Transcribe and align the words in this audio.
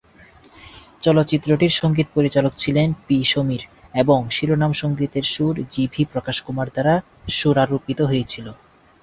চলচ্চিত্রটির 1.01 1.73
সঙ্গীত 1.81 2.07
পরিচালক 2.15 2.53
ছিলেন 2.57 2.87
পি 3.07 3.17
সমীর 3.23 3.63
এবং 3.93 4.19
শিরোনাম 4.29 4.71
সঙ্গীতের 4.73 5.25
সুর 5.33 5.55
জি 5.71 5.83
ভি 5.93 6.01
প্রকাশ 6.13 6.37
কুমার 6.41 6.67
দ্বারা 6.73 6.93
সুরারোপিত 7.29 7.99
হয়েছিলো। 8.01 8.51